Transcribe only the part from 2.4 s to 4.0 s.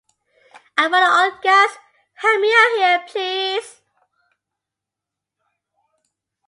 me out here, please.